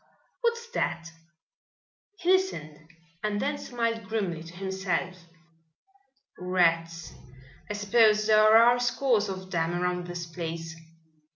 [0.41, 1.11] What's that?"
[2.17, 2.87] He listened
[3.21, 5.27] and then smiled grimly to himself.
[6.39, 7.13] "Rats.
[7.69, 10.75] I suppose there are scores of them around this place.